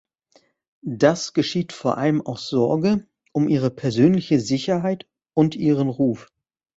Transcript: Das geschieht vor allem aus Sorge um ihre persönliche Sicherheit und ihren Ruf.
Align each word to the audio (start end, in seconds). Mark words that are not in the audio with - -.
Das 0.81 1.33
geschieht 1.33 1.73
vor 1.73 1.99
allem 1.99 2.21
aus 2.25 2.47
Sorge 2.49 3.07
um 3.33 3.47
ihre 3.47 3.69
persönliche 3.69 4.39
Sicherheit 4.39 5.07
und 5.35 5.53
ihren 5.55 5.89
Ruf. 5.89 6.31